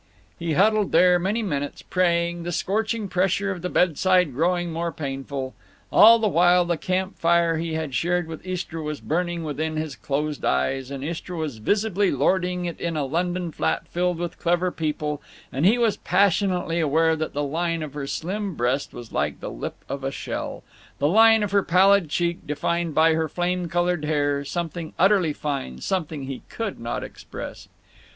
He 0.39 0.53
huddled 0.53 0.91
there 0.93 1.19
many 1.19 1.43
minutes, 1.43 1.83
praying, 1.83 2.41
the 2.41 2.51
scorching 2.51 3.07
pressure 3.07 3.51
of 3.51 3.61
the 3.61 3.69
bedside 3.69 4.33
growing 4.33 4.73
more 4.73 4.91
painful. 4.91 5.53
All 5.91 6.17
the 6.17 6.27
while 6.27 6.65
the 6.65 6.75
camp 6.75 7.19
fire 7.19 7.57
he 7.57 7.75
had 7.75 7.93
shared 7.93 8.25
with 8.27 8.43
Istra 8.43 8.81
was 8.81 8.99
burning 8.99 9.43
within 9.43 9.75
his 9.77 9.95
closed 9.95 10.43
eyes, 10.43 10.89
and 10.89 11.03
Istra 11.03 11.37
was 11.37 11.59
visibly 11.59 12.09
lording 12.09 12.65
it 12.65 12.79
in 12.81 12.97
a 12.97 13.05
London 13.05 13.51
flat 13.51 13.87
filled 13.89 14.17
with 14.17 14.39
clever 14.39 14.71
people, 14.71 15.21
and 15.51 15.67
he 15.67 15.77
was 15.77 15.97
passionately 15.97 16.79
aware 16.79 17.15
that 17.15 17.33
the 17.33 17.43
line 17.43 17.83
of 17.83 17.93
her 17.93 18.07
slim 18.07 18.55
breast 18.55 18.95
was 18.95 19.11
like 19.11 19.39
the 19.39 19.51
lip 19.51 19.85
of 19.87 20.03
a 20.03 20.09
shell; 20.09 20.63
the 20.97 21.07
line 21.07 21.43
of 21.43 21.51
her 21.51 21.61
pallid 21.61 22.09
cheek, 22.09 22.47
defined 22.47 22.95
by 22.95 23.13
her 23.13 23.29
flame 23.29 23.67
colored 23.67 24.05
hair, 24.05 24.43
something 24.43 24.93
utterly 24.97 25.31
fine, 25.31 25.77
something 25.79 26.23
he 26.23 26.41
could 26.49 26.79
not 26.79 27.03
express. 27.03 27.67